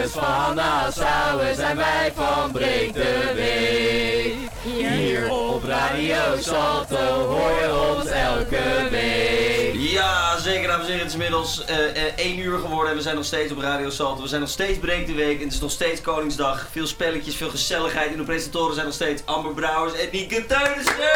[0.00, 4.34] jongens van Nassau zijn wij van Breek de Week.
[4.62, 9.74] Hier op Radio Salto hoor je ons elke week.
[9.74, 10.98] Ja, zeker dames en heren.
[10.98, 13.90] Het is inmiddels eh, eh, 1 uur geworden en we zijn nog steeds op Radio
[13.90, 14.22] Salto.
[14.22, 16.68] We zijn nog steeds Breek de Week en het is nog steeds Koningsdag.
[16.70, 18.10] Veel spelletjes, veel gezelligheid.
[18.10, 20.96] En de presentatoren zijn nog steeds Amber Brouwers en Nieke Teunissen.
[20.98, 21.14] Ja,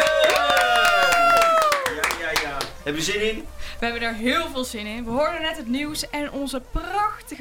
[2.19, 2.57] ja, ja.
[2.83, 3.45] Hebben jullie zin in?
[3.79, 5.03] We hebben er heel veel zin in.
[5.03, 6.84] We hoorden net het nieuws en onze prachtige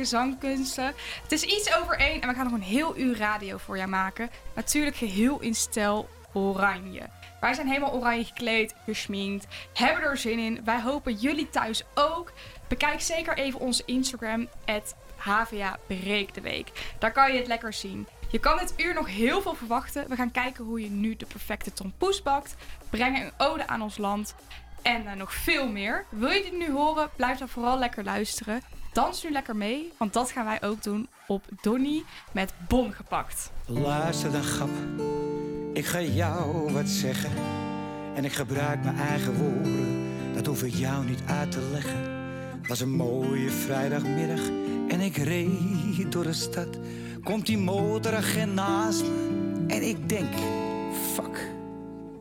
[0.03, 0.95] zangkunsten.
[1.23, 3.89] Het is iets over één en we gaan nog een heel uur radio voor jou
[3.89, 4.31] maken.
[4.55, 7.03] Natuurlijk geheel in stijl oranje.
[7.41, 10.65] Wij zijn helemaal oranje gekleed, geschminkt, hebben er zin in.
[10.65, 12.33] Wij hopen jullie thuis ook.
[12.69, 14.49] Bekijk zeker even onze Instagram,
[15.17, 16.95] HVA Breek de Week.
[16.99, 18.07] Daar kan je het lekker zien.
[18.31, 20.09] Je kan dit uur nog heel veel verwachten.
[20.09, 22.55] We gaan kijken hoe je nu de perfecte tompoes bakt.
[22.91, 24.35] Brengen een ode aan ons land.
[24.83, 26.05] En eh, nog veel meer.
[26.09, 27.11] Wil je dit nu horen?
[27.17, 28.63] Blijf dan vooral lekker luisteren.
[28.95, 33.51] Dans nu lekker mee, want dat gaan wij ook doen op Donnie met Bon gepakt.
[33.67, 34.69] Luister dan, grap.
[35.73, 37.31] Ik ga jou wat zeggen.
[38.15, 40.05] En ik gebruik mijn eigen woorden.
[40.35, 41.99] Dat hoef ik jou niet uit te leggen.
[42.59, 44.41] Het was een mooie vrijdagmiddag.
[44.89, 46.69] En ik reed door de stad.
[47.23, 49.65] Komt die motoragent naast me.
[49.69, 50.35] En ik denk,
[51.15, 51.51] fuck.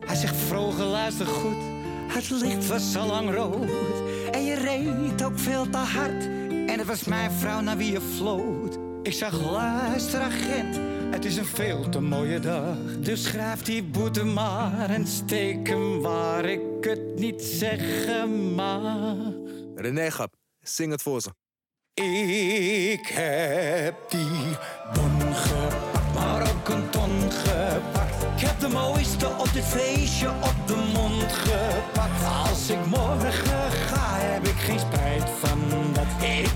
[0.06, 1.62] Hij zegt, vroeger luister goed.
[2.08, 3.70] Het licht was al lang rood.
[4.30, 6.43] En je reed ook veel te hard.
[6.74, 8.78] En het was mijn vrouw naar wie je floot.
[9.02, 10.78] Ik zag, luister agent.
[11.10, 12.76] Het is een veel te mooie dag.
[12.98, 19.32] Dus schrijf die boete maar en steek hem waar ik het niet zeggen mag.
[19.74, 21.30] René Gap, zing het voor ze.
[22.02, 24.56] Ik heb die
[24.94, 28.22] bon gepakt, maar ook een ton gepakt.
[28.36, 32.24] Ik heb de mooiste op dit feestje op de mond gepakt.
[32.48, 33.43] Als ik morgen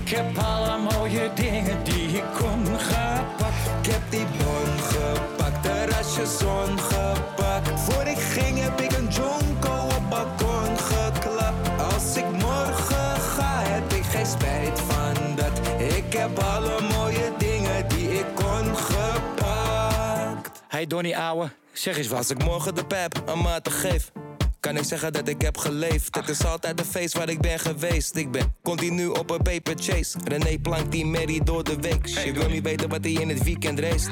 [0.09, 3.55] Ik heb alle mooie dingen die ik kon gepakt.
[3.81, 7.79] Ik heb die bon gepakt, terrasje zon gepakt.
[7.79, 11.93] Voor ik ging heb ik een jonko op balkon geklapt.
[11.93, 15.59] Als ik morgen ga, heb ik geen spijt van dat.
[15.77, 20.61] Ik heb alle mooie dingen die ik kon gepakt.
[20.67, 22.17] Hey Donnie ouwe, zeg eens wat.
[22.17, 24.11] Als ik morgen de pep een maat geef,
[24.59, 26.15] kan ik zeggen dat ik heb geleefd.
[26.15, 28.15] Het is altijd een feest waar ik ben geweest.
[28.15, 30.17] Ik ben continu op een paper chase.
[30.23, 32.05] René plankt die Mary door de week.
[32.05, 34.09] Je wil niet weten wat hij in het weekend race.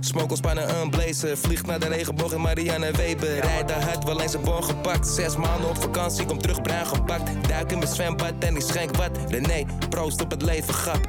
[0.00, 1.38] Smokkel spannen een blazer.
[1.38, 3.40] Vliegt naar de regenboog in Marianne Weber.
[3.40, 5.08] Rijdt daar hard, wel eens een bon gepakt.
[5.08, 7.48] Zes maanden op vakantie, kom terug bruin gepakt.
[7.48, 9.18] Duik in mijn zwembad en ik schenk wat.
[9.28, 11.08] René, proost op het leven, grap.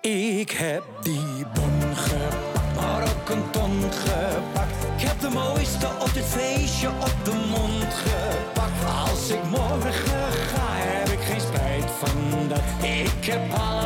[0.00, 4.63] Ik heb die bon gepakt, maar ook een ton gepakt.
[5.24, 9.10] De mooiste op dit feestje op de mond gepakt.
[9.10, 9.92] Als ik morgen
[10.52, 12.58] ga, heb ik geen spijt van dat.
[12.82, 13.83] Ik heb alle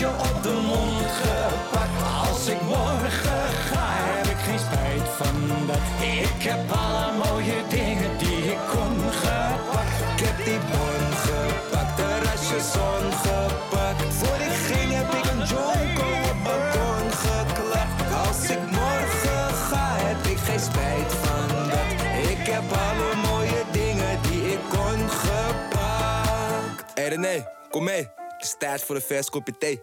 [0.00, 2.28] op de mond gepakt.
[2.28, 5.82] Als ik morgen ga, heb ik geen spijt van dat.
[6.00, 9.96] Ik heb alle mooie dingen die ik kon gepakt.
[10.14, 14.14] Ik heb die bon gepakt, terrasje zon gepakt.
[14.18, 18.00] Voor ik ging heb ik een jonko op balkon geklapt.
[18.26, 21.88] Als ik morgen ga, heb ik geen spijt van dat.
[22.30, 26.84] Ik heb alle mooie dingen die ik kon gepakt.
[26.94, 28.21] Hé René, kom mee.
[28.42, 29.80] Het is tijd voor een vers kopje thee.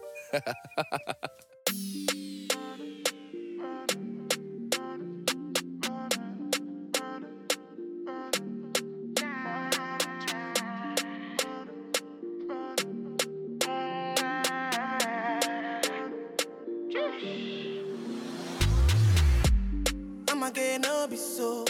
[20.30, 21.64] I'ma get no be so.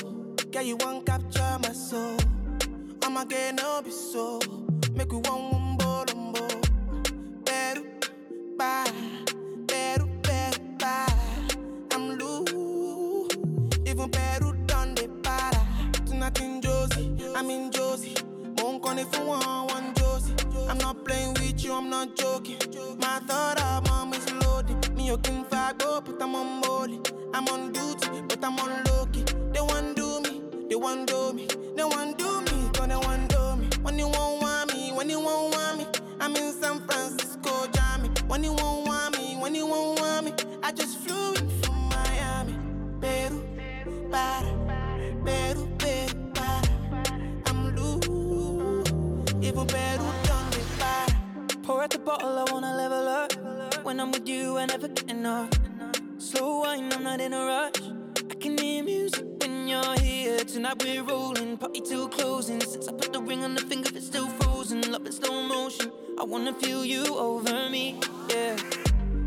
[0.50, 2.16] Girl, you want capture my soul.
[3.04, 4.38] I'ma get no be so.
[4.94, 5.59] Make we one wumbo lumbo.
[7.60, 7.82] Better,
[8.56, 8.90] bye.
[9.66, 11.12] Better, better, bye.
[11.92, 13.36] I'm loose.
[13.84, 15.60] Even Peru done the para.
[16.06, 18.16] Tonight in Josie, I'm in Josie.
[18.56, 20.32] Won't call if you want one Josie.
[20.70, 22.56] I'm not playing with you, I'm not joking.
[22.98, 24.96] My thought of mom is loaded.
[24.96, 25.44] Me, you can
[25.76, 26.98] go, but I'm on molly.
[27.34, 29.04] I'm on duty, but I'm on low.
[29.52, 30.40] They want do me,
[30.70, 31.46] they want do me,
[31.76, 33.68] they want do me, but they want do me.
[33.82, 35.86] When you won't want me, when you won't want me,
[36.20, 36.89] I'm in Jammy.
[38.30, 40.32] When you won't want me, when you won't want me,
[40.62, 42.56] I just flew in from Miami.
[43.00, 43.42] Peru,
[44.08, 44.46] para,
[45.24, 46.68] Peru, Peru, para.
[47.46, 48.06] I'm loose,
[49.42, 51.16] even Peru done me para.
[51.64, 53.32] Pour out the bottle, I wanna level up.
[53.84, 55.50] When I'm with you, I never get enough.
[56.18, 57.82] Slow wine, I'm not in a rush.
[58.30, 60.38] I can hear music when you're here.
[60.44, 62.60] Tonight we're rolling, party till closing.
[62.60, 64.82] Since I put the ring on the finger, it's still frozen.
[64.92, 65.90] Love in slow motion.
[66.20, 68.54] I wanna feel you over me, yeah.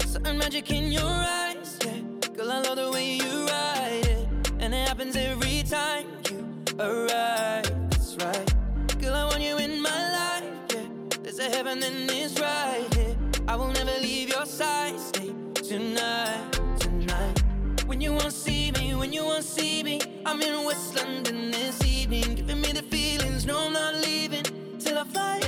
[0.06, 2.30] Certain magic in your eyes, yeah.
[2.36, 4.28] Girl, I love the way you ride it,
[4.60, 6.46] and it happens every time you
[6.80, 7.66] arrive.
[7.90, 8.54] That's right.
[9.02, 10.86] Girl, I want you in my life, yeah.
[11.24, 13.16] There's a heaven and it's right here.
[13.48, 15.00] I will never leave your side.
[15.00, 17.44] Stay tonight, tonight.
[17.88, 21.84] When you won't see me, when you won't see me, I'm in West London this
[21.84, 23.48] evening, giving me the feelings.
[23.48, 24.44] No, I'm not leaving
[24.78, 25.43] till I fly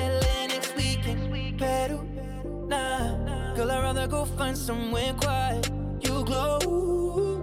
[3.75, 5.69] I'd rather go find somewhere quiet.
[5.99, 7.41] You glow,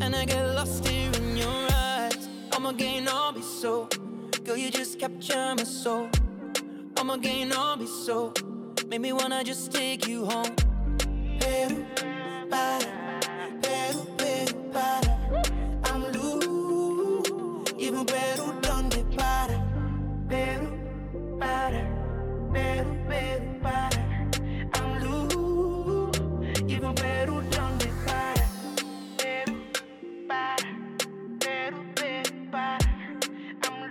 [0.00, 2.28] and I get lost here in your eyes.
[2.52, 3.88] I'ma gain all be so,
[4.42, 6.08] girl, you just capture my soul.
[6.96, 8.32] I'ma gain all be so,
[8.88, 10.56] make me wanna just take you home.
[11.38, 11.86] Peru,
[12.50, 13.20] para.
[13.62, 14.02] Peru,
[14.72, 15.12] para.
[15.84, 17.72] I'm loose.
[17.78, 19.62] Even Peru, donde para.
[21.38, 21.87] Para.
[26.88, 26.94] I'm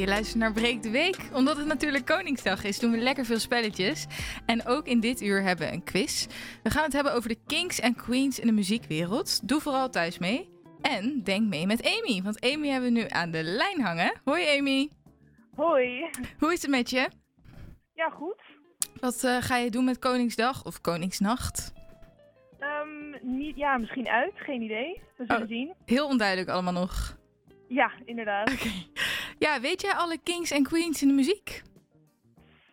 [0.00, 1.16] je luistert naar Breek de Week.
[1.34, 4.06] Omdat het natuurlijk Koningsdag is, doen we lekker veel spelletjes.
[4.46, 6.26] En ook in dit uur hebben we een quiz.
[6.62, 9.48] We gaan het hebben over de kings en queens in de muziekwereld.
[9.48, 10.48] Doe vooral thuis mee.
[10.80, 12.22] En denk mee met Amy.
[12.22, 14.12] Want Amy hebben we nu aan de lijn hangen.
[14.24, 14.90] Hoi Amy.
[15.56, 16.10] Hoi.
[16.38, 17.08] Hoe is het met je?
[17.94, 18.42] Ja, goed.
[19.00, 21.72] Wat eh, ga je doen met Koningsdag of Koningsnacht?
[22.58, 24.32] Ehm, niet, ja, misschien uit.
[24.34, 25.00] Geen idee.
[25.16, 25.48] We zullen Oh.
[25.48, 25.74] zien.
[25.84, 27.18] Heel onduidelijk allemaal nog.
[27.68, 28.52] Ja, inderdaad.
[29.40, 31.62] Ja, weet jij alle kings en queens in de muziek?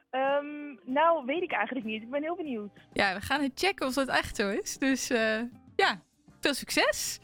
[0.09, 2.01] Ehm, nou, weet ik eigenlijk niet.
[2.01, 2.71] Ik ben heel benieuwd.
[2.93, 4.77] Ja, we gaan het checken of dat echt zo is.
[4.77, 5.41] Dus eh,
[5.75, 6.01] ja,
[6.39, 7.19] veel succes.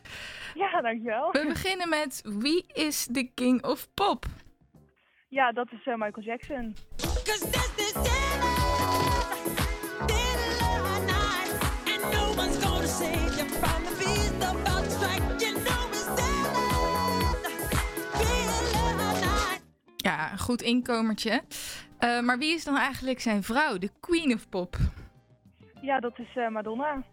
[0.54, 1.32] Ja, dankjewel.
[1.32, 4.26] We beginnen met Wie is de king of pop?
[5.30, 6.76] Ja, dat is eh, Michael Jackson.
[7.24, 7.54] Cause
[20.04, 21.42] Ja, een goed inkomertje.
[22.00, 24.78] Eh, maar wie is dan eigenlijk zijn vrouw, de queen of pop?
[25.82, 27.04] Ja, dat is eh, Madonna.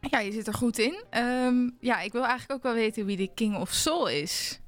[0.00, 1.04] Ja, je zit er goed in.
[1.10, 4.60] Ehm, ja, ik wil eigenlijk ook wel weten wie de king of soul is.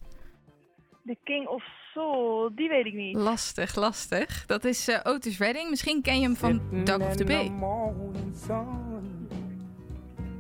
[1.03, 3.17] De King of Soul, die weet ik niet.
[3.17, 4.47] Lastig, lastig.
[4.47, 5.71] Dat is eh, Otis Redding.
[5.71, 7.49] Misschien ken je hem van Dog of the Bay.
[7.49, 9.29] morning sun.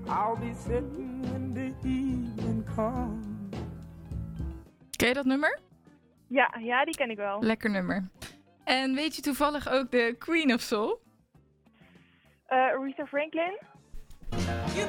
[0.07, 3.27] I'll be sitting when the evening comes.
[4.97, 5.59] Ken je dat nummer?
[6.27, 7.43] Ja, ja, die ken ik wel.
[7.43, 8.09] Lekker nummer.
[8.65, 11.01] En weet je toevallig ook de queen of soul?
[12.47, 13.59] Eh Aretha Franklin.
[14.75, 14.89] You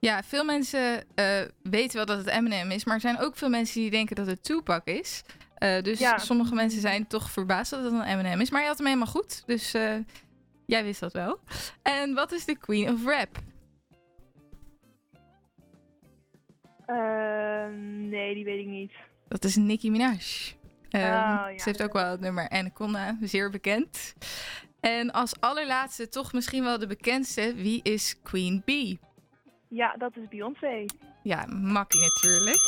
[0.00, 3.48] Ja, veel mensen eh, weten wel dat het Eminem is, maar er zijn ook veel
[3.48, 5.22] mensen die denken dat het Tupac is.
[5.54, 6.18] Eh, dus Ja.
[6.18, 8.50] sommige mensen zijn toch verbaasd dat het een Eminem is.
[8.50, 9.94] Maar je had hem helemaal goed, dus eh,
[10.66, 11.38] jij wist dat wel.
[11.82, 13.38] En wat is de queen of rap?
[16.86, 17.66] Eh,
[18.10, 18.92] nee, die weet ik niet.
[19.28, 20.18] Dat is Nicki Minaj.
[20.90, 24.14] Ehm, ja, ze heeft ook wel het nummer Anaconda, zeer bekend.
[24.80, 28.98] En als allerlaatste, toch misschien wel de bekendste, wie is Queen Bee?
[29.68, 30.84] Ja, dat is Beyoncé.
[31.22, 32.60] Ja, makkie natuurlijk.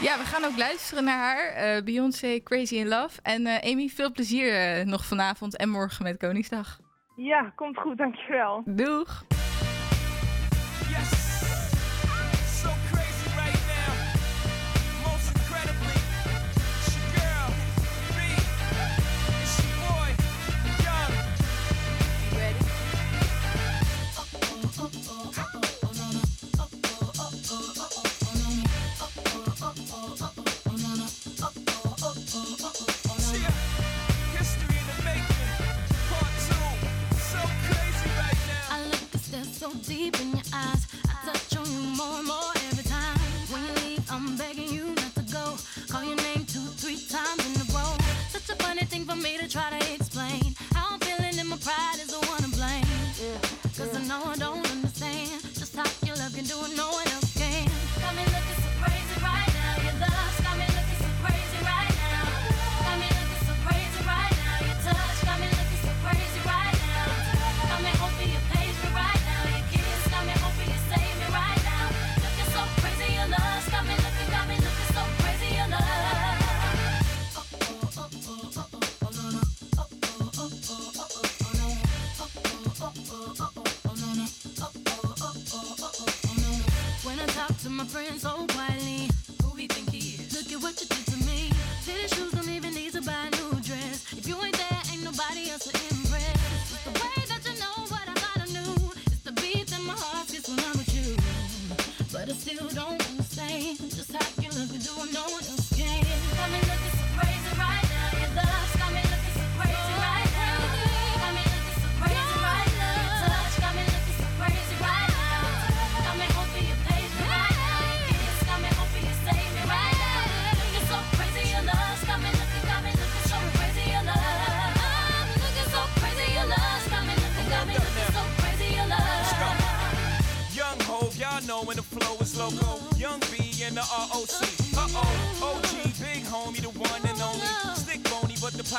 [0.00, 1.48] Ja, we gaan ook luisteren naar haar.
[1.48, 3.20] Eh, Beyoncé, Crazy in Love.
[3.22, 6.78] En eh, Amy, veel plezier eh, nog vanavond en morgen met Koningsdag.
[7.16, 8.62] Ja, komt goed, dankjewel.
[8.64, 9.24] Doeg!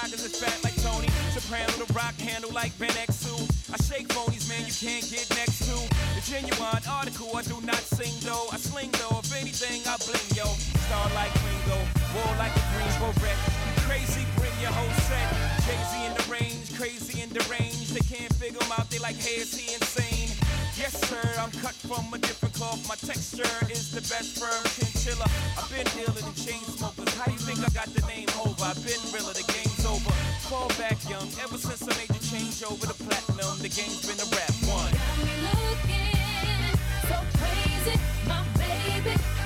[0.09, 1.07] pockets is fat like Tony.
[1.33, 3.33] Soprano, the rock handle like Ben Exu.
[3.69, 5.77] I shake phonies, man, you can't get next to.
[6.17, 8.47] The genuine article, I do not sing though.
[8.51, 10.49] I sling though, if anything, I bling yo.
[10.89, 11.77] Star like Ringo,
[12.15, 13.37] war like a Greensboro red.
[13.85, 15.29] Crazy, bring your whole set.
[15.65, 17.93] Crazy in the range, crazy in the range.
[17.93, 20.33] They can't figure them out, they like, hey, is he insane?
[20.73, 22.81] Yes, sir, I'm cut from a different cloth.
[22.87, 25.27] My texture is the best firm chinchilla.
[25.59, 27.13] I've been dealing in chain smokers.
[27.13, 28.63] How do you think I got the name over?
[28.63, 30.11] I've been realer, the game game's over.
[30.49, 34.19] Fall back young, ever since I made the change over to platinum, the game's been
[34.19, 34.91] a rap one.
[34.91, 39.38] Got me looking so crazy, my baby.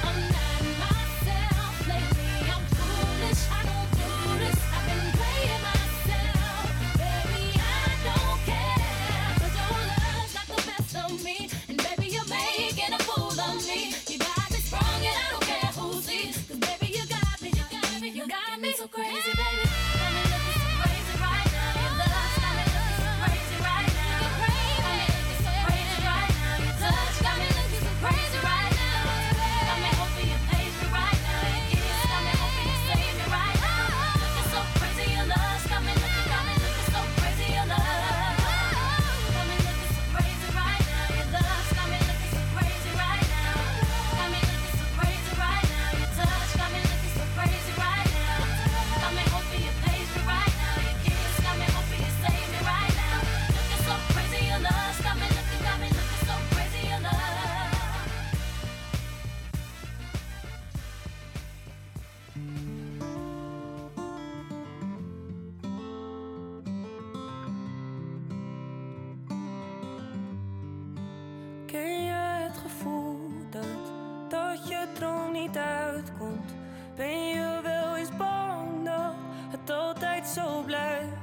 [71.73, 73.91] Ken je het gevoel dat,
[74.29, 76.53] dat je droom niet uitkomt?
[76.95, 79.13] Ben je wel eens bang dat
[79.49, 81.17] het altijd zo blijft?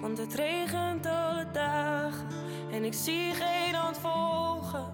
[0.00, 2.26] Want het regent alle dagen
[2.70, 4.90] en ik zie geen hand volgen.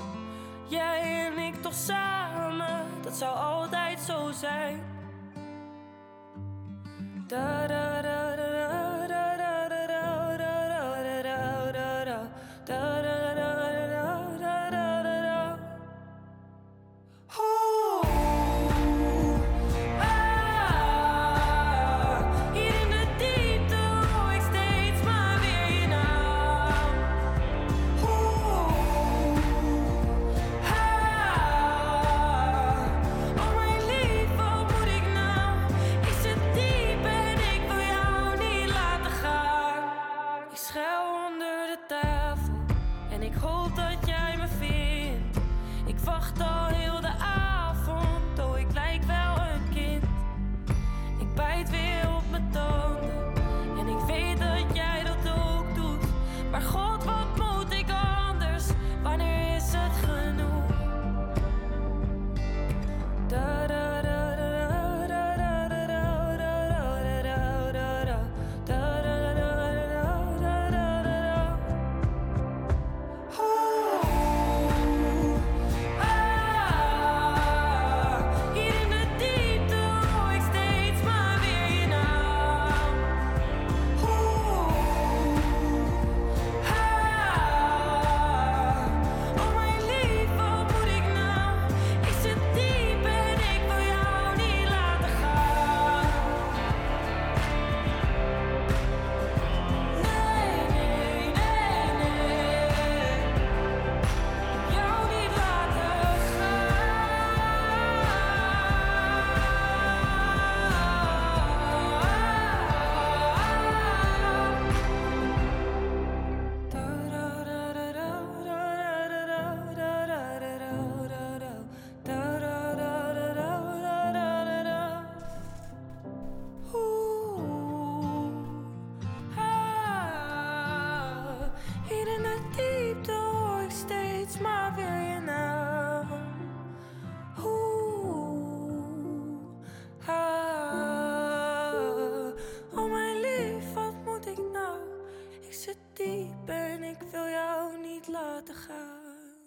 [0.68, 4.80] Jij en ik toch samen, dat zou altijd zo zijn.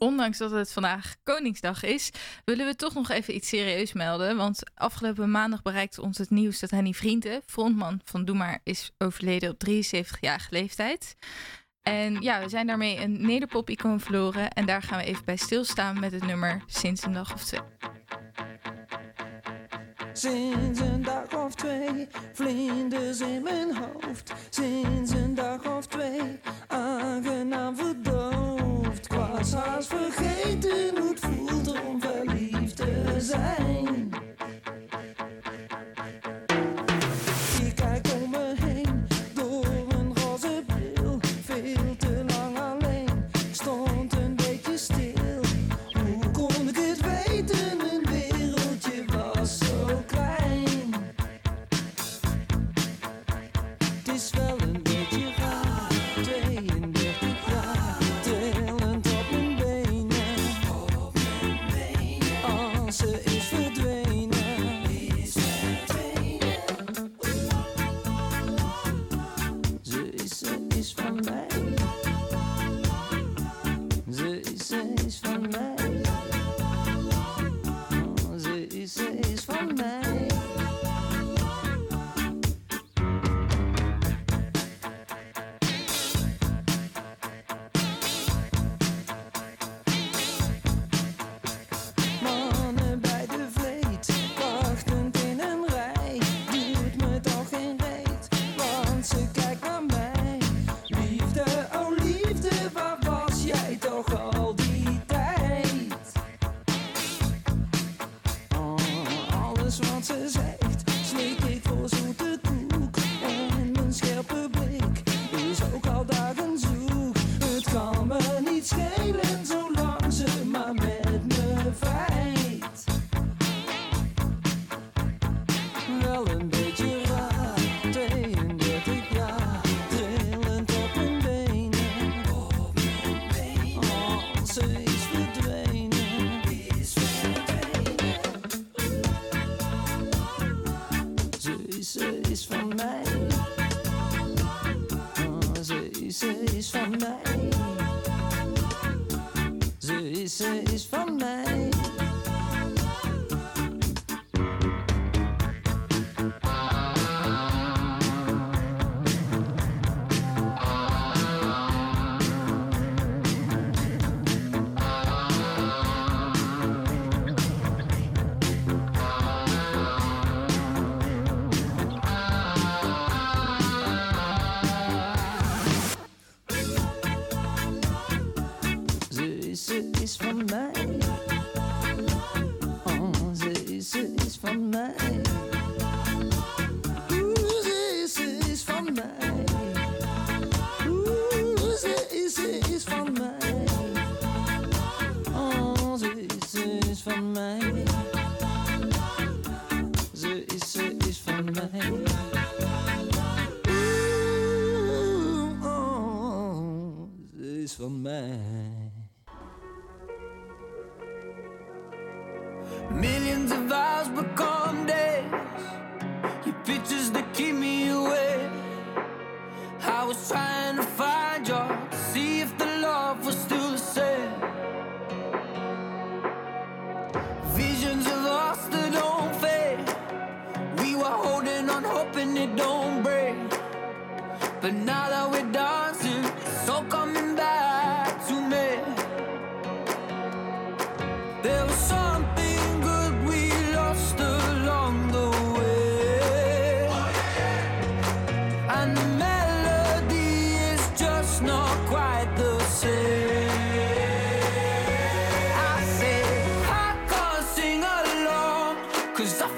[0.03, 2.09] Ondanks dat het vandaag Koningsdag is,
[2.45, 4.37] willen we toch nog even iets serieus melden.
[4.37, 8.91] Want afgelopen maandag bereikte ons het nieuws dat Henny Vrienden, frontman van Doe Maar, is
[8.97, 11.15] overleden op 73-jarige leeftijd.
[11.81, 14.49] En ja, we zijn daarmee een nederpop-icoon verloren.
[14.49, 17.61] En daar gaan we even bij stilstaan met het nummer Sinds een dag of twee.
[20.13, 24.33] Sinds een dag of twee, vlinders in mijn hoofd.
[24.49, 28.70] Sinds een dag of twee, aangenaam verdoofd.
[28.91, 34.30] Of kwas als vergeten hoe het voelt om verliefd te zijn.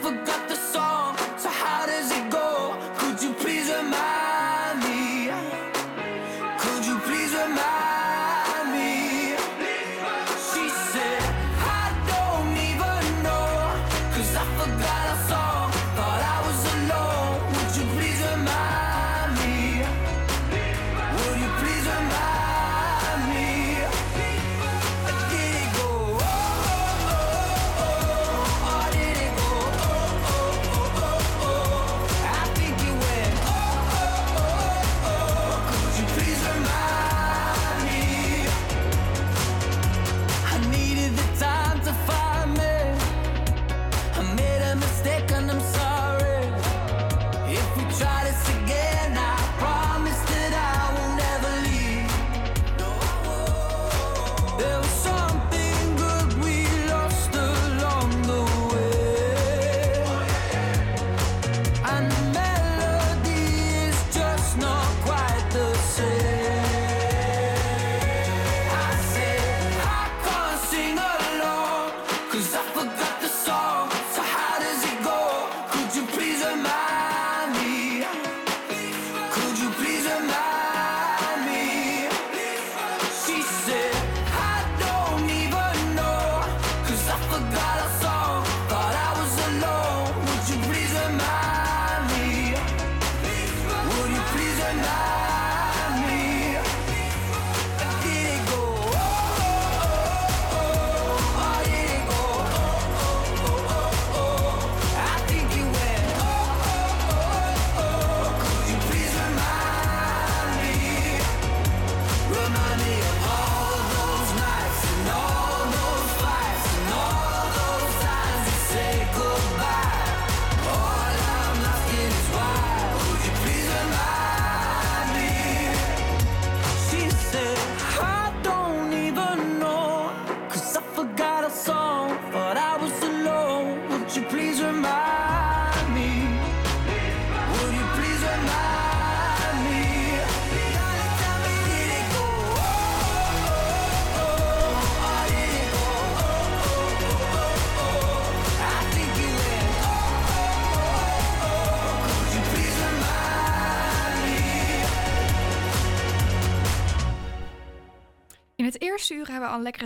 [0.03, 0.42] forgot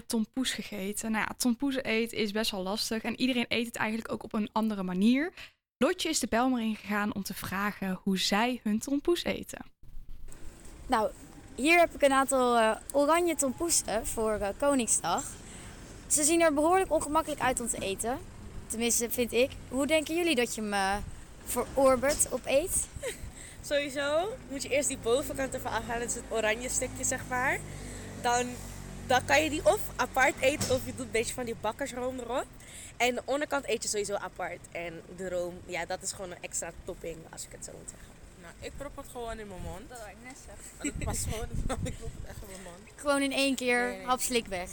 [0.06, 1.12] tompoes gegeten.
[1.12, 4.34] Nou ja, tompoes eten is best wel lastig en iedereen eet het eigenlijk ook op
[4.34, 5.34] een andere manier.
[5.78, 9.66] Lotje is de Belmer ingegaan om te vragen hoe zij hun tompoes eten.
[10.88, 11.12] Nou,
[11.56, 15.24] hier heb ik een aantal eh, oranje tompoesen voor eh, Koningsdag.
[16.08, 18.18] Ze zien er behoorlijk ongemakkelijk uit om te eten.
[18.68, 19.52] Tenminste, vind ik.
[19.70, 20.96] Hoe denken jullie dat je hem eh,
[21.46, 22.88] voor Orbert opeet?
[23.68, 27.60] Sowieso moet je eerst die bovenkant ervan afhalen, dat is het oranje stukje zeg maar.
[28.22, 28.46] Dan,
[29.08, 32.20] dan kan je die of apart eten of je doet een beetje van die bakkersroom
[32.20, 32.46] erop.
[32.98, 34.60] En de onderkant eet je sowieso apart.
[34.72, 37.90] En de room, ja, dat is gewoon een extra topping als ik het zo moet
[37.90, 38.08] zeggen.
[38.42, 39.90] Nou, ik prop het gewoon in mijn mond.
[39.90, 40.66] Dat wou ik net zeggen.
[40.78, 41.48] Het past gewoon,
[41.84, 42.92] ik prop het echt in mijn mond.
[42.96, 44.70] Gewoon in één keer, hapslik weg.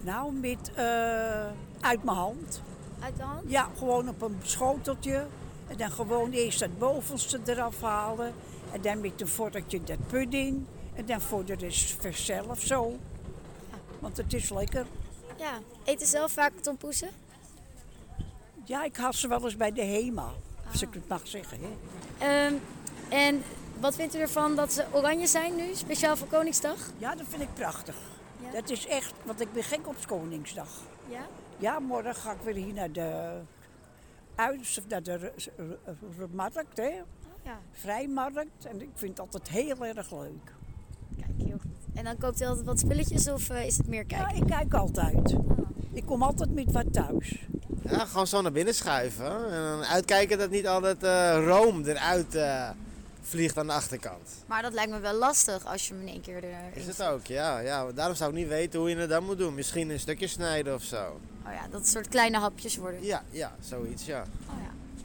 [0.00, 1.46] Nou, met eh,
[1.80, 2.60] uit mijn hand.
[3.00, 3.50] Uit de hand?
[3.50, 5.26] Ja, gewoon op een schoteltje.
[5.68, 8.34] En dan gewoon eerst het bovenste eraf halen.
[8.72, 10.64] En dan met een vorkje dat pudding.
[10.94, 12.98] En dan voor de rest zelf zo.
[14.02, 14.86] Want het is lekker.
[15.36, 17.08] Ja, eten zelf vaak tompoesen?
[18.64, 20.30] Ja, ik had ze wel eens bij de HEMA.
[20.70, 21.58] Als ik het mag zeggen.
[21.60, 21.68] Hè.
[22.18, 22.54] Ehm,
[23.08, 23.42] en
[23.80, 26.90] wat vindt u ervan dat ze oranje zijn nu, speciaal voor Koningsdag?
[26.98, 27.96] Ja, dat vind ik prachtig.
[28.52, 30.68] Dat is echt, want ik ben gek op Koningsdag.
[31.08, 31.26] Ja?
[31.58, 33.40] Ja, morgen ga ik weer hier naar de,
[34.34, 37.02] uit, naar de markt, hè?
[37.42, 37.58] ja.
[37.70, 38.64] Vrijmarkt.
[38.64, 40.52] En ik vind het altijd heel erg leuk.
[41.16, 41.51] Kijk.
[41.94, 44.34] En dan koopt u altijd wat spulletjes of eh, is het meer kijken?
[44.34, 45.36] Ja, ik kijk altijd.
[45.92, 47.46] Ik kom altijd met wat thuis.
[47.82, 49.50] Ja, gewoon zo naar binnen schuiven.
[49.50, 52.70] En dan uitkijken dat niet altijd eh, room eruit eh,
[53.22, 54.30] vliegt aan de achterkant.
[54.46, 57.02] Maar dat lijkt me wel lastig als je hem in één keer erin Is het
[57.02, 57.58] ook, ja.
[57.58, 57.92] ja.
[57.92, 59.54] Daarom zou ik niet weten hoe je het dan moet doen.
[59.54, 61.20] Misschien een stukje snijden of zo.
[61.46, 63.04] Oh ja, dat het soort kleine hapjes worden.
[63.04, 64.24] Ja, ja, zoiets, ja.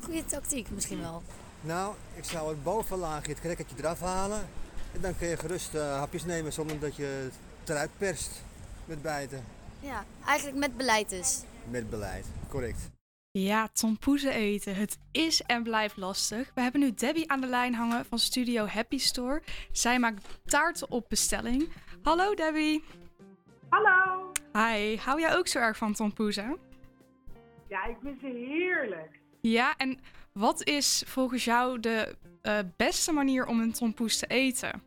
[0.03, 1.21] Goede tactiek misschien wel.
[1.61, 4.47] Nou, ik zou het bovenlaagje, het krekketje eraf halen.
[4.93, 8.43] En dan kun je gerust eh, hapjes nemen zonder dat je het eruit perst
[8.85, 9.43] met bijten.
[9.79, 11.41] Ja, eigenlijk met beleid dus.
[11.69, 12.89] Met beleid, correct.
[13.31, 14.75] Ja, tompoezen eten.
[14.75, 16.51] Het is en blijft lastig.
[16.55, 19.41] We hebben nu Debbie aan de lijn hangen van Studio Happy Store.
[19.71, 21.69] Zij maakt taarten op bestelling.
[22.01, 22.83] Hallo Debbie.
[23.69, 24.31] Hallo.
[24.53, 26.57] Hi, hou jij ook zo erg van tompoezen?
[27.67, 29.19] Ja, ik vind ze heerlijk.
[29.41, 29.99] Ja, en
[30.31, 32.15] wat is volgens jou de
[32.47, 34.81] eh, beste manier om een tompoes te eten?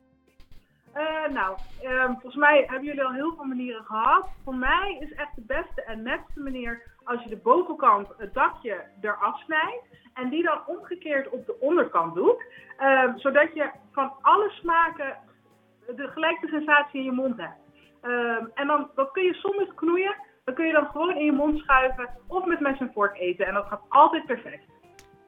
[0.93, 4.29] Eh, nou, ehm, volgens mij hebben jullie al heel veel manieren gehad.
[4.45, 8.85] Voor mij is echt de beste en netste manier als je de bovenkant, het dakje,
[9.01, 9.85] eraf snijdt.
[10.15, 12.45] En die dan omgekeerd op de onderkant doet.
[12.77, 15.17] Ehm, zodat je van alle smaken
[15.97, 17.59] de gelijke sensatie in je mond hebt.
[18.01, 21.59] Ehm, en dan, kun je zonder knoeien, dan kun je dan gewoon in je mond
[21.59, 23.47] schuiven of met mes en vork eten.
[23.47, 24.65] En dat gaat altijd perfect.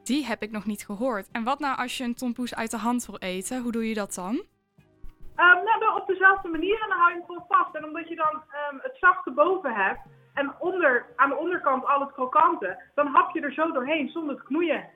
[0.04, 1.28] Die heb ik nog niet gehoord.
[1.32, 3.62] En wat nou als je een tompoes uit de hand wil eten?
[3.62, 4.42] Hoe doe je dat dan?
[5.36, 7.74] Ehm, nou, dan op dezelfde manier en dan hou je hem gewoon vast.
[7.74, 10.00] En omdat je dan ehm, het zachte boven hebt
[10.34, 14.36] en onder, aan de onderkant al het krokante, dan hap je er zo doorheen zonder
[14.36, 14.88] te knoeien.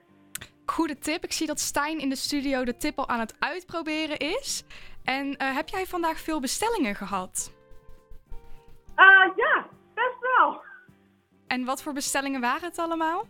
[0.66, 1.24] Goede tip.
[1.24, 4.64] Ik zie dat Stijn in de studio de tip al aan het uitproberen is.
[5.04, 7.54] En eh, heb jij vandaag veel bestellingen gehad?
[8.94, 10.60] Ah, ja, best wel.
[11.46, 13.26] En wat voor bestellingen waren het allemaal?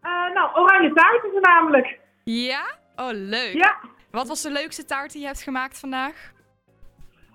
[0.00, 1.98] Eh, nou, oranje taarten voornamelijk.
[2.24, 2.78] Ja?
[2.96, 3.52] Oh, leuk.
[3.52, 3.78] Ja.
[4.10, 6.32] Wat was de leukste taart die je hebt gemaakt vandaag?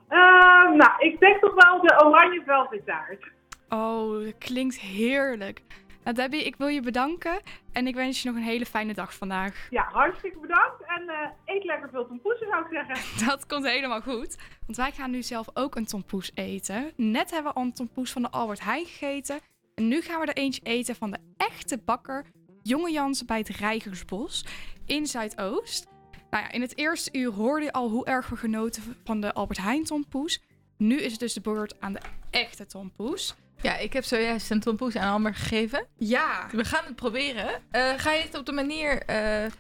[0.08, 3.32] Ehm, nou, ik denk toch wel de oranje velvettaart.
[3.69, 5.62] Oh, dat klinkt heerlijk.
[6.04, 7.39] Nou, Debbie, ik wil je bedanken
[7.73, 9.67] en ik wens je nog een hele fijne dag vandaag.
[9.69, 10.84] Ja, hartstikke bedankt.
[10.86, 13.15] En eh, eet lekker veel tompoesen, zou ik zeggen.
[13.28, 14.38] Dat komt helemaal goed.
[14.65, 16.91] Want wij gaan nu zelf ook een tompoes eten.
[16.95, 19.39] Net hebben we al een tompoes van de Albert Heijn gegeten.
[19.75, 22.25] En nu gaan we er eentje eten van de echte bakker
[22.67, 24.45] Jonge Jans bij het Rijgersbos
[24.86, 25.88] in Zuidoost.
[26.30, 29.34] Nou ja, in het eerste uur hoorde je al hoe erg we genoten van de
[29.34, 30.41] Albert Heijn tompoes.
[30.78, 31.99] Nu is het dus de beurt aan de
[32.30, 33.36] echte tompoes.
[33.62, 35.88] Ja, ik heb zojuist een tompoes aan Amber gegeven.
[35.97, 36.47] Ja.
[36.51, 37.62] We gaan het proberen.
[37.71, 39.51] Eh, ga je het op de manier eh, eh,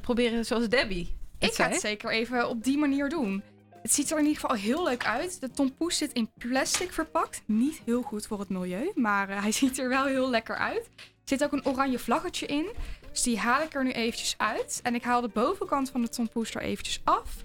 [0.00, 3.42] proberen zoals Debbie Ik ga het zeker even op die manier doen.
[3.82, 5.40] Het ziet er in ieder geval heel leuk uit.
[5.40, 7.42] De tompoes zit in plastic verpakt.
[7.46, 10.88] Niet heel goed voor het milieu, maar hij ziet er wel heel lekker uit.
[11.22, 12.66] Er zit ook een oranje vlaggetje in.
[13.10, 14.80] Dus die haal ik er nu eventjes uit.
[14.82, 17.44] En ik haal de bovenkant van de tompoes er eventjes af.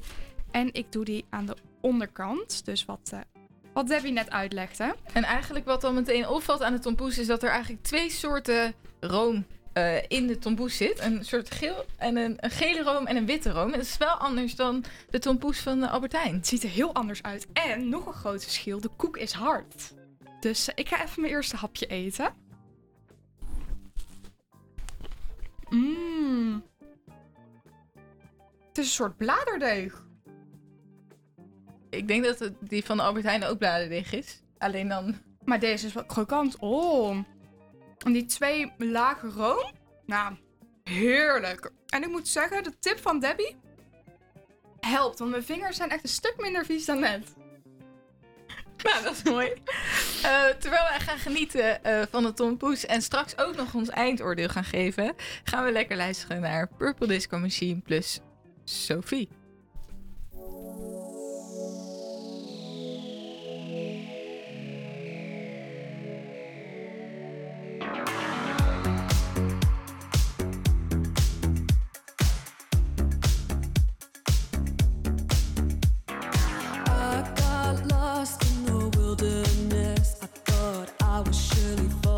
[0.51, 2.65] En ik doe die aan de onderkant.
[2.65, 3.19] Dus wat, eh,
[3.73, 4.95] wat Debbie net uitlegde.
[5.13, 8.73] En eigenlijk wat dan meteen opvalt aan de tompoes is dat er eigenlijk twee soorten
[8.99, 10.99] room eh, in de tompoes zit.
[10.99, 13.71] Een soort geel en een, een gele room en een witte room.
[13.71, 16.35] En dat is wel anders dan de tompoes van de Albert Heijn.
[16.35, 17.47] Het ziet er heel anders uit.
[17.53, 19.93] En nog een groot verschil, de koek is hard.
[20.39, 22.33] Dus eh, ik ga even mijn eerste hapje eten.
[25.69, 26.63] Mmm.
[28.67, 30.05] Het is een soort bladerdeeg.
[31.89, 34.41] Ik denk dat het, die van Albert Heijn ook bladerdeeg is.
[34.57, 35.15] Alleen dan...
[35.45, 36.57] Maar deze is wel krokant.
[36.59, 37.17] Oh.
[38.05, 39.71] En die twee lagen room.
[40.05, 40.35] Nou,
[40.83, 41.71] heerlijk.
[41.87, 43.55] En ik moet zeggen, de tip van Debbie
[44.79, 45.19] helpt.
[45.19, 47.33] Want mijn vingers zijn echt een stuk minder vies dan net.
[48.83, 49.53] Nou, dat is mooi.
[50.23, 54.49] Eh, terwijl wij gaan genieten eh, van de tompoes en straks ook nog ons eindoordeel
[54.49, 58.19] gaan geven, gaan we lekker luisteren naar Purple Disco Machine plus
[58.63, 59.29] Sophie.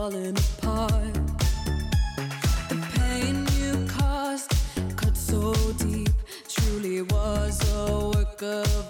[0.09, 1.13] Falling apart.
[2.69, 4.51] The pain you caused
[4.95, 6.09] cut so deep,
[6.47, 8.88] truly was a work of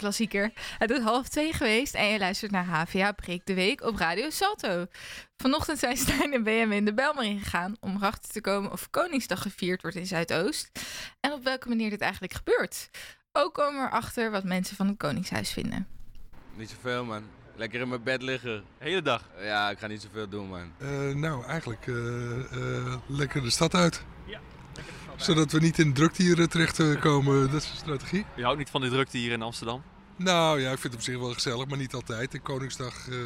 [0.00, 0.52] klassieker.
[0.78, 4.30] Het is half twee geweest en je luistert naar HVA Breek de Week op Radio
[4.30, 4.86] Salto.
[5.36, 9.82] Vanochtend zijn Stijn en Benjamin de Belmer ingegaan om erachter te komen of Koningsdag gevierd
[9.82, 10.70] wordt in Zuidoost.
[11.20, 12.90] En op welke manier dit eigenlijk gebeurt.
[13.32, 15.86] Ook komen we erachter wat mensen van het Koningshuis vinden.
[16.56, 17.22] Niet zoveel, man.
[17.56, 18.64] Lekker in mijn bed liggen.
[18.78, 19.24] Hele dag.
[19.40, 20.72] Ja, ik ga niet zoveel doen, man.
[20.78, 21.94] Eh, nou, eigenlijk eh,
[22.40, 24.04] eh, lekker de stad uit.
[25.16, 27.50] Zodat we niet in drukte hier terechtkomen.
[27.50, 28.24] Dat is de strategie.
[28.36, 29.82] Je houdt niet van de drukte hier in Amsterdam?
[30.22, 32.34] Nou ja, ik vind het op zich wel gezellig, maar niet altijd.
[32.34, 33.16] En Koningsdag, eh,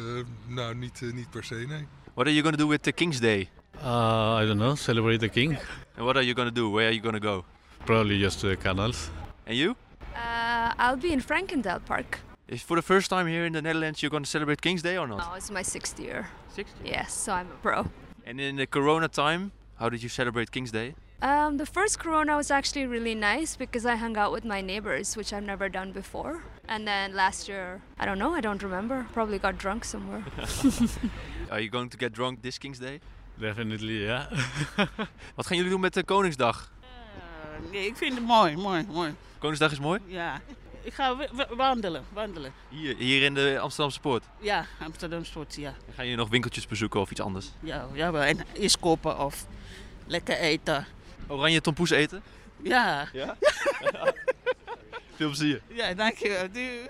[0.47, 1.87] nou niet, eh, niet per se, nee.
[2.13, 3.49] What are you gonna do with the King's Day?
[3.75, 4.75] Uh, I don't know.
[4.77, 5.57] Celebrate the king.
[5.95, 6.71] And what are you gonna do?
[6.71, 7.43] Where are you gonna go?
[7.83, 9.09] Probably just uh, canals.
[9.45, 9.75] And you?
[10.13, 12.19] Uh, I'll be in Frankendale Park.
[12.47, 15.07] Is for the first time here in the Netherlands you're gonna celebrate King's Day or
[15.07, 15.21] not?
[15.21, 16.29] Oh, it's my sixth year.
[16.53, 17.85] Sixth Yes, so I'm a pro.
[18.25, 20.95] And in the Corona time, how did you celebrate King's Day?
[21.21, 25.17] Um, the first Corona was actually really nice because I hung out with my neighbors,
[25.17, 26.43] which I've never done before.
[26.67, 29.05] And then last year, I don't know, I don't remember.
[29.11, 30.23] Probably got drunk somewhere.
[31.51, 32.99] are you going to get drunk this King's Day?
[33.39, 34.25] Definitely, yeah.
[35.35, 36.71] Wat gaan jullie doen met de Koningsdag?
[37.71, 39.13] Nee, ik vind het mooi, mooi, mooi.
[39.39, 39.99] Koningsdag is mooi?
[40.05, 40.41] Ja.
[40.81, 42.51] Ik ga wa- wa- wandelen, wandelen.
[42.69, 44.23] Hier, hier in de Amsterdamse Poort.
[44.39, 45.71] Ja, Amsterdam Sport, ja.
[45.85, 47.51] Dan gaan jullie nog winkeltjes bezoeken of iets anders?
[47.59, 48.21] Ja, ja wel.
[48.21, 49.45] En iets kopen of
[50.07, 50.85] lekker eten.
[51.27, 52.23] Oranje tompoes eten?
[52.61, 53.07] Ja.
[53.13, 53.35] Ja?
[55.15, 55.61] Veel plezier.
[55.67, 56.51] Ja, dankjewel.
[56.51, 56.87] Doei.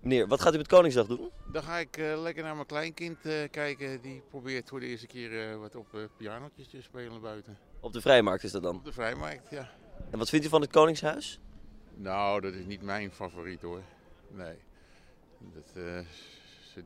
[0.00, 1.30] Meneer, wat gaat u met Koningsdag doen?
[1.52, 4.00] Dan ga ik eh, lekker naar mijn kleinkind eh, kijken.
[4.00, 7.58] Die probeert voor de eerste keer eh, wat op uh, pianotjes te spelen buiten.
[7.80, 8.76] Op de Vrijmarkt is dat dan?
[8.76, 9.70] Op de Vrijmarkt, ja.
[10.10, 11.40] En wat vindt u van het Koningshuis?
[11.94, 13.82] Nou, dat is niet mijn favoriet hoor.
[14.30, 14.56] Nee.
[15.38, 15.98] Dat, eh,
[16.74, 16.84] ze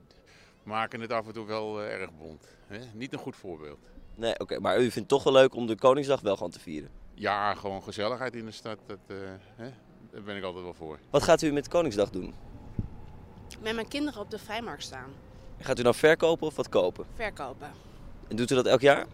[0.62, 2.48] maken het af en toe wel erg bont.
[2.66, 2.78] Hè?
[2.94, 3.78] Niet een goed voorbeeld.
[4.14, 6.60] Nee, oké, maar u vindt het toch wel leuk om de Koningsdag wel gewoon te
[6.60, 6.90] vieren?
[7.14, 8.78] Ja, gewoon gezelligheid in de stad.
[8.86, 9.16] Dat, eh,
[9.56, 9.70] hè?
[10.12, 10.98] Daar ben ik altijd wel voor.
[11.10, 12.34] Wat gaat u met Koningsdag doen?
[13.60, 15.10] Met mijn kinderen op de vrijmarkt staan.
[15.58, 17.06] Gaat u nou verkopen of wat kopen?
[17.14, 17.70] Verkopen.
[18.28, 19.06] En doet u dat elk jaar?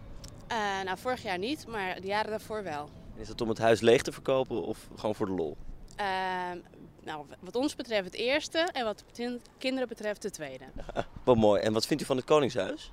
[0.47, 2.89] Eh, nou, vorig jaar niet, maar de jaren daarvoor wel.
[3.15, 5.57] En is dat om het huis leeg te verkopen of gewoon voor de lol?
[5.95, 6.57] Ehm,
[7.03, 10.65] nou, wat ons betreft het eerste en wat de kinderen betreft de tweede.
[11.23, 11.61] Wat mooi.
[11.61, 12.91] En wat vindt u van het Koningshuis?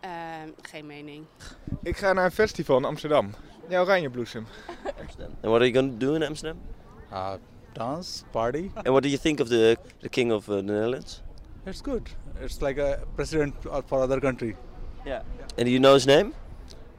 [0.00, 1.24] Ehm, geen mening.
[1.82, 3.34] Ik ga naar een festival in Amsterdam.
[3.68, 4.46] Ja, Oranjebloesem.
[4.84, 6.60] And what are you going to do in Amsterdam?
[7.12, 7.38] Uh,
[7.74, 8.70] dance, party.
[8.84, 11.22] And what do you think of the, the King of uh, the Netherlands?
[11.66, 12.08] It's good.
[12.40, 14.56] It's like a president for other country.
[15.06, 15.22] Yeah.
[15.56, 16.34] And do you know his name?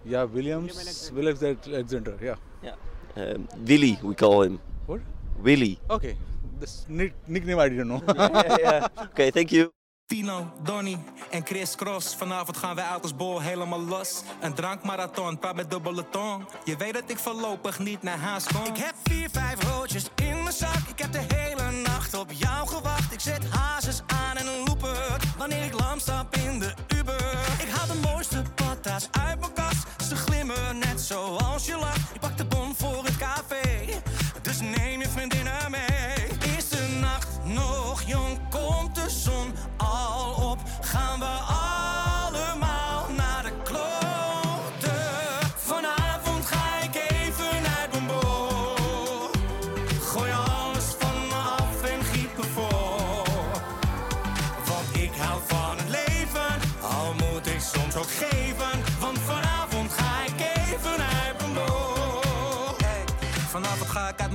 [0.05, 2.35] Yeah, Williams, Williams Alexander, yeah.
[2.63, 2.75] Yeah.
[3.21, 4.59] Um, Willy, we call him.
[4.85, 5.01] What?
[5.41, 5.79] Willy.
[5.89, 6.15] Okay,
[6.59, 8.01] this nick- nickname I didn't know.
[8.15, 8.87] yeah, yeah.
[9.11, 9.71] Okay, thank you.
[10.09, 10.97] Tino, Donny
[11.29, 12.15] en Chris Cross.
[12.15, 14.21] Vanavond gaan wij uit bol helemaal los.
[14.41, 16.45] Een drankmarathon, praat met dubbele tong.
[16.63, 18.65] Je weet dat ik voorlopig niet naar huis kom.
[18.65, 20.87] Ik heb vier, vijf roodjes in mijn zak.
[20.87, 22.88] Ik heb de hele nacht op jou gewacht.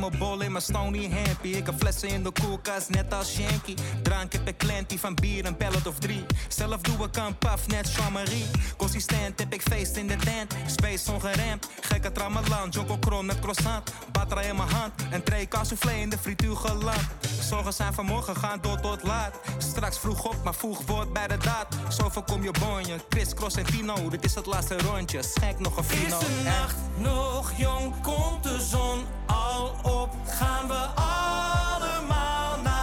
[0.09, 1.49] Mijn bol in mijn stony happy.
[1.49, 3.75] Ik heb flessen in de koelkast, net als Shanky.
[4.03, 6.25] Drank heb ik klantie van bier, een pellet of drie.
[6.49, 8.47] Zelf doe ik een paf, net Jean-Marie.
[8.77, 10.55] Consistent heb ik feest in de tent.
[10.67, 12.69] Space ongeremd, gekke tramalan.
[12.71, 13.93] Joko kron met croissant.
[14.13, 14.93] Batra in mijn hand.
[15.11, 17.07] En tray soufflé in de frituur geland.
[17.41, 19.35] Zorgen zijn vanmorgen, gaan door tot laat.
[19.59, 21.67] Straks vroeg op, maar vroeg wordt bij de daad.
[21.89, 22.97] Zo voorkom je bonje.
[23.09, 25.23] Chris, Cross en Tino, dit is het laatste rondje.
[25.23, 26.19] Schenk nog een Is fino.
[26.19, 28.01] de nacht nog jong?
[28.03, 29.94] Komt de zon al op?
[30.27, 32.74] Gaan we allemaal naar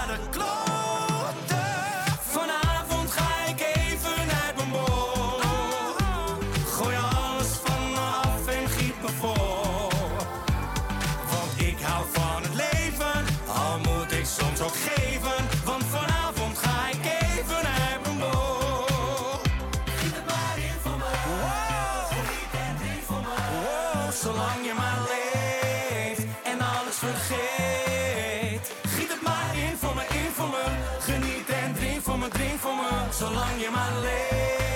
[33.22, 33.36] voor me.
[33.36, 34.71] Zolang je maar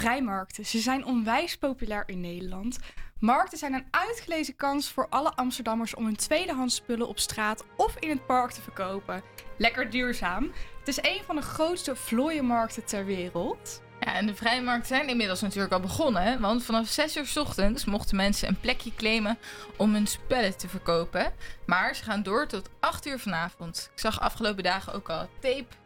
[0.00, 0.66] vrijmarkten.
[0.66, 2.78] Ze zijn onwijs populair in Nederland.
[3.18, 7.96] Markten zijn een uitgelezen kans voor alle Amsterdammers om hun tweedehands spullen op straat of
[7.98, 9.22] in het park te verkopen.
[9.58, 10.52] Lekker duurzaam.
[10.78, 13.82] Het is een van de grootste vlooienmarkten ter wereld.
[14.00, 16.40] Ja, en de vrijmarkten zijn inmiddels natuurlijk al begonnen.
[16.40, 19.38] Want vanaf 6 uur 's ochtends mochten mensen een plekje claimen
[19.76, 21.32] om hun spullen te verkopen.
[21.66, 23.90] Maar ze gaan door tot 8 uur vanavond.
[23.92, 25.79] Ik zag afgelopen dagen ook al tape.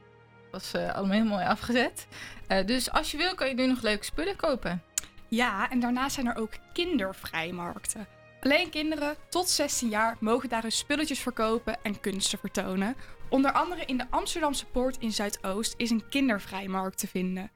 [0.54, 2.06] Was eh, allemaal heel mooi afgezet.
[2.46, 4.82] Eh, dus als je wil, kan je nu nog leuke spullen kopen.
[5.28, 8.06] Ja, en daarnaast zijn er ook kindervrijmarkten.
[8.40, 12.96] Alleen kinderen tot 16 jaar mogen daar hun spulletjes verkopen en kunsten vertonen.
[13.28, 17.50] Onder andere in de Amsterdamse Poort in Zuidoost is een kindervrijmarkt te vinden.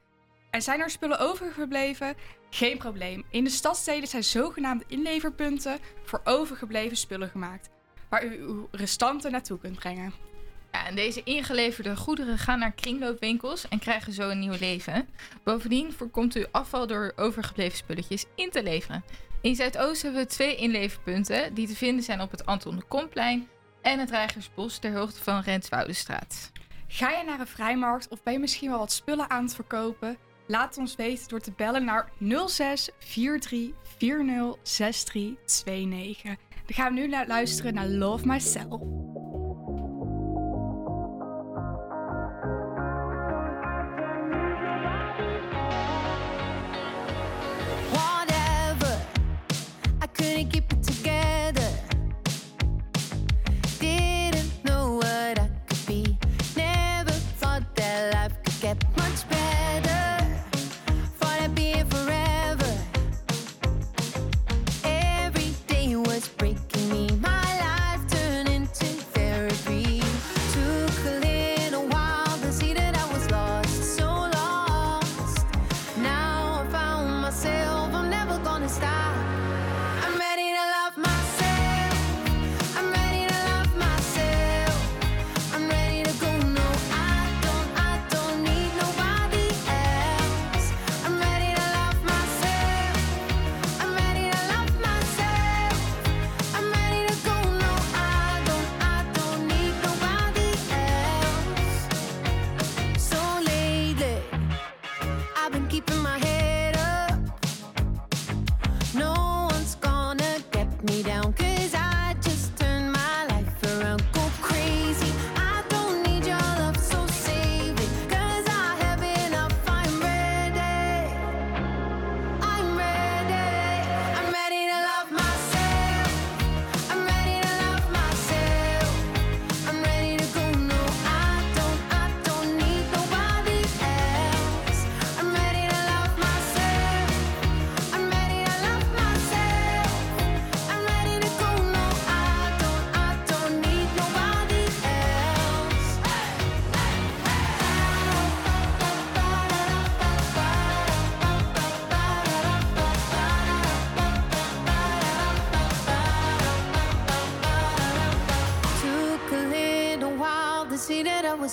[0.49, 2.15] En zijn er spullen overgebleven?
[2.49, 3.23] Geen probleem.
[3.29, 7.69] In de stadsteden zijn zogenaamde inleverpunten voor overgebleven spullen gemaakt,
[8.09, 10.13] waar u uw restanten naartoe kunt brengen.
[10.71, 15.09] En deze ingeleverde goederen gaan naar kringloopwinkels en krijgen zo een nieuw leven.
[15.43, 19.03] Bovendien voorkomt u afval door overgebleven spulletjes in te leveren.
[19.41, 23.47] In Zuidoost hebben we twee inleverpunten die te vinden zijn op het Anton de Komplein
[23.81, 26.51] en het Rijgersbos ter hoogte van Renswoudenstraat.
[26.87, 30.17] Ga je naar een vrijmarkt of ben je misschien wel wat spullen aan het verkopen?
[30.47, 32.09] Laat ons weten door te bellen naar
[32.47, 36.23] 06 43 40 63 29.
[36.23, 39.18] Dan gaan we nu luisteren naar Love Myself.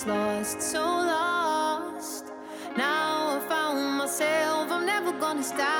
[0.07, 2.25] Lost, so lost.
[2.77, 5.76] Now I found myself, I'm never gonna stop.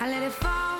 [0.00, 0.73] I let it fall,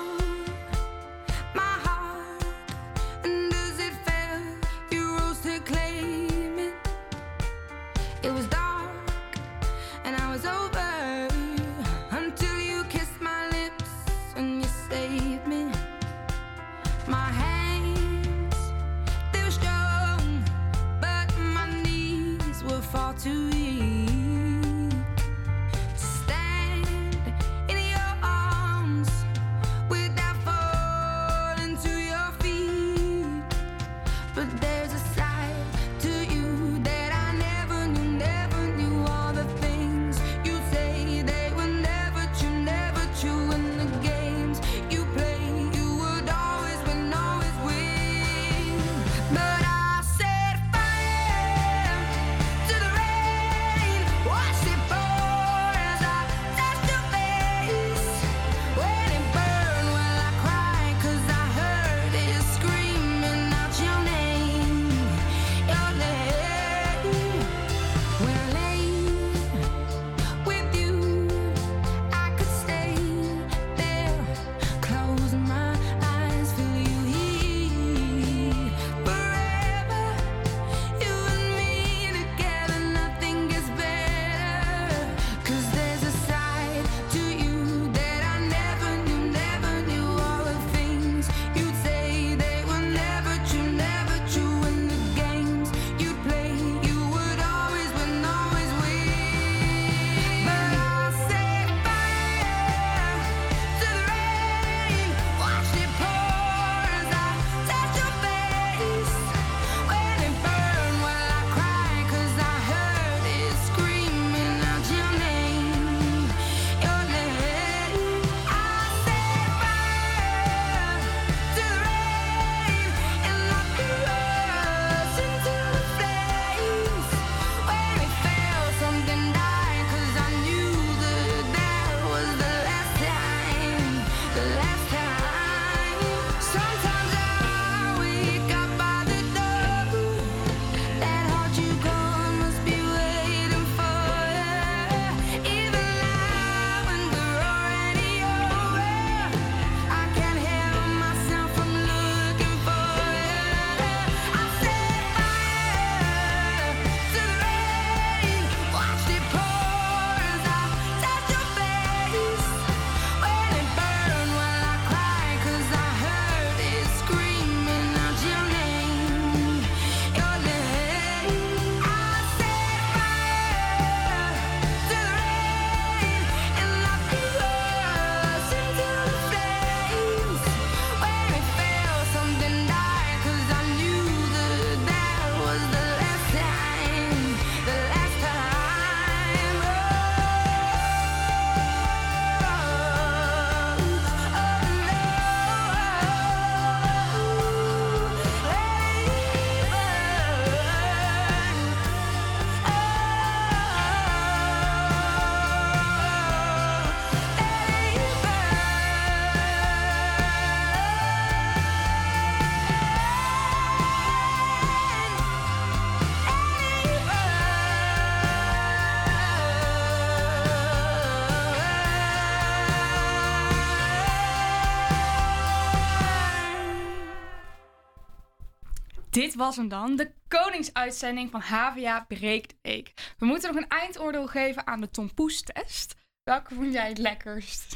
[229.35, 232.93] was hem dan, de koningsuitzending van HVA Breekt Week.
[233.17, 235.95] We moeten nog een eindoordeel geven aan de tompoes-test.
[236.23, 237.75] Welke vond jij het lekkerst?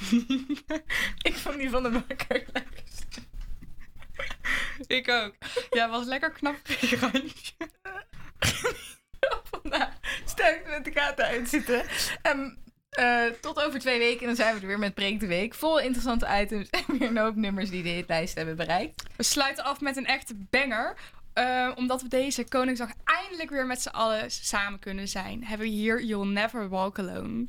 [1.29, 3.19] ik vond die van de bakker het lekkerst.
[4.97, 5.35] ik ook.
[5.69, 6.57] Ja, was lekker knap
[6.99, 7.53] randje.
[10.25, 11.83] sterk met de kaarten uitzitten.
[12.21, 12.57] En
[12.89, 15.27] ehm, eh, tot over twee weken en dan zijn we er weer met Breek de
[15.27, 15.53] Week.
[15.53, 19.03] Vol interessante items en weer een hoop nummers die de hitlijst hebben bereikt.
[19.15, 20.97] We sluiten af met een echte banger
[21.39, 25.73] uh, omdat we deze Koningsdag eindelijk weer met z'n allen samen kunnen zijn, hebben we
[25.73, 27.47] hier You'll Never Walk Alone.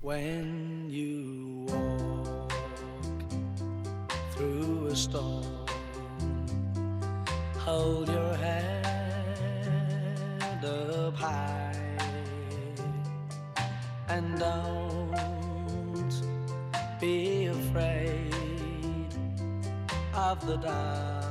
[0.00, 2.50] When you walk
[4.30, 5.66] through a storm,
[7.64, 8.86] hold your head
[10.64, 11.76] up high
[14.06, 15.08] and don't
[17.00, 18.34] be afraid
[20.14, 21.27] of the dark.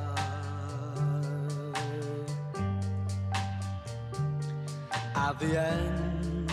[5.18, 6.51] at the end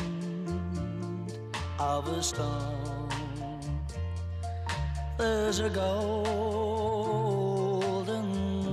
[1.78, 3.10] of a storm.
[5.18, 6.64] There's a golden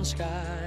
[0.04, 0.66] sky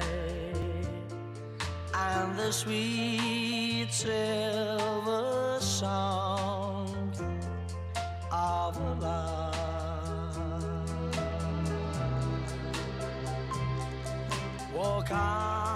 [1.93, 7.15] and the sweet silver sound
[8.31, 9.55] of love.
[14.73, 15.74] Walk on.